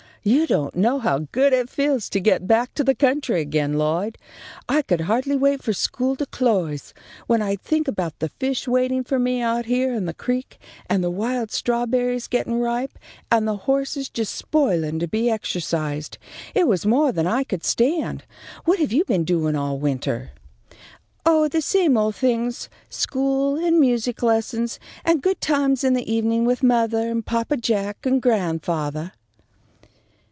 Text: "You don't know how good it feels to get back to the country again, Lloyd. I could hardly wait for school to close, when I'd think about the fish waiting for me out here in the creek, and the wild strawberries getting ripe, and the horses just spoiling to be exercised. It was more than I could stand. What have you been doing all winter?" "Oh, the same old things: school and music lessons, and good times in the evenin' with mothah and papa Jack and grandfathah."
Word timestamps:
"You 0.23 0.45
don't 0.45 0.75
know 0.75 0.99
how 0.99 1.25
good 1.31 1.51
it 1.51 1.67
feels 1.67 2.07
to 2.11 2.19
get 2.19 2.45
back 2.45 2.75
to 2.75 2.83
the 2.83 2.93
country 2.93 3.41
again, 3.41 3.79
Lloyd. 3.79 4.19
I 4.69 4.83
could 4.83 5.01
hardly 5.01 5.35
wait 5.35 5.63
for 5.63 5.73
school 5.73 6.15
to 6.17 6.27
close, 6.27 6.93
when 7.25 7.41
I'd 7.41 7.63
think 7.63 7.87
about 7.87 8.19
the 8.19 8.29
fish 8.29 8.67
waiting 8.67 9.03
for 9.03 9.17
me 9.17 9.41
out 9.41 9.65
here 9.65 9.91
in 9.95 10.05
the 10.05 10.13
creek, 10.13 10.59
and 10.87 11.03
the 11.03 11.09
wild 11.09 11.49
strawberries 11.49 12.27
getting 12.27 12.59
ripe, 12.59 12.99
and 13.31 13.47
the 13.47 13.55
horses 13.65 14.09
just 14.09 14.35
spoiling 14.35 14.99
to 14.99 15.07
be 15.07 15.27
exercised. 15.31 16.19
It 16.53 16.67
was 16.67 16.85
more 16.85 17.11
than 17.11 17.25
I 17.25 17.43
could 17.43 17.63
stand. 17.65 18.23
What 18.65 18.77
have 18.77 18.93
you 18.93 19.03
been 19.05 19.23
doing 19.23 19.55
all 19.55 19.79
winter?" 19.79 20.33
"Oh, 21.25 21.47
the 21.47 21.63
same 21.63 21.97
old 21.97 22.13
things: 22.15 22.69
school 22.91 23.55
and 23.55 23.79
music 23.79 24.21
lessons, 24.21 24.77
and 25.03 25.23
good 25.23 25.41
times 25.41 25.83
in 25.83 25.93
the 25.93 26.05
evenin' 26.13 26.45
with 26.45 26.61
mothah 26.61 27.09
and 27.09 27.25
papa 27.25 27.57
Jack 27.57 28.05
and 28.05 28.21
grandfathah." 28.21 29.13